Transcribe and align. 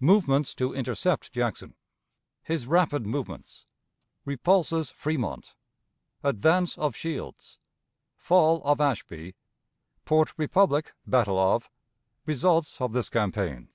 Movements 0.00 0.54
to 0.56 0.74
intercept 0.74 1.32
Jackson. 1.32 1.74
His 2.42 2.66
Rapid 2.66 3.06
Movements. 3.06 3.64
Repulses 4.26 4.90
Fremont. 4.90 5.54
Advance 6.22 6.76
of 6.76 6.94
Shields. 6.94 7.58
Fall 8.18 8.62
of 8.64 8.82
Ashby. 8.82 9.34
Port 10.04 10.34
Republic, 10.36 10.92
Battle 11.06 11.38
of. 11.38 11.70
Results 12.26 12.82
of 12.82 12.92
this 12.92 13.08
Campaign. 13.08 13.70